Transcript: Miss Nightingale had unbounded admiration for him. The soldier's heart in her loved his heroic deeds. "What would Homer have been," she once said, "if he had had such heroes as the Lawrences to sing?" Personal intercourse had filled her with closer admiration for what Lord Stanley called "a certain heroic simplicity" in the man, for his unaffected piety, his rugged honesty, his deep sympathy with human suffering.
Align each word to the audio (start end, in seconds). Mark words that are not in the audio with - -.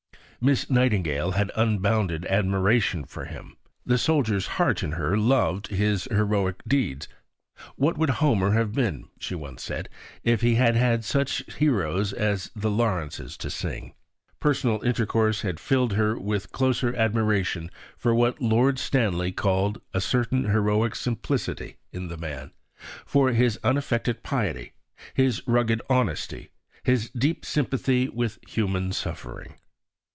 Miss 0.43 0.71
Nightingale 0.71 1.33
had 1.33 1.51
unbounded 1.55 2.25
admiration 2.25 3.05
for 3.05 3.25
him. 3.25 3.57
The 3.85 3.99
soldier's 3.99 4.47
heart 4.57 4.81
in 4.81 4.93
her 4.93 5.15
loved 5.15 5.67
his 5.67 6.05
heroic 6.05 6.63
deeds. 6.67 7.07
"What 7.75 7.95
would 7.99 8.09
Homer 8.09 8.49
have 8.53 8.73
been," 8.73 9.07
she 9.19 9.35
once 9.35 9.61
said, 9.63 9.87
"if 10.23 10.41
he 10.41 10.55
had 10.55 10.75
had 10.75 11.05
such 11.05 11.43
heroes 11.59 12.11
as 12.11 12.49
the 12.55 12.71
Lawrences 12.71 13.37
to 13.37 13.51
sing?" 13.51 13.93
Personal 14.39 14.81
intercourse 14.81 15.43
had 15.43 15.59
filled 15.59 15.93
her 15.93 16.17
with 16.17 16.51
closer 16.51 16.95
admiration 16.95 17.69
for 17.95 18.15
what 18.15 18.41
Lord 18.41 18.79
Stanley 18.79 19.31
called 19.31 19.79
"a 19.93 20.01
certain 20.01 20.45
heroic 20.45 20.95
simplicity" 20.95 21.77
in 21.91 22.07
the 22.07 22.17
man, 22.17 22.49
for 23.05 23.31
his 23.31 23.59
unaffected 23.63 24.23
piety, 24.23 24.73
his 25.13 25.47
rugged 25.47 25.83
honesty, 25.87 26.49
his 26.81 27.11
deep 27.11 27.45
sympathy 27.45 28.09
with 28.09 28.39
human 28.47 28.91
suffering. 28.91 29.53